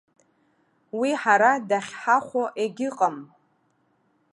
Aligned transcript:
Уи 0.99 1.11
ҳара 1.21 1.51
дахьҳахәо 1.69 2.43
егьыҟам. 2.61 3.17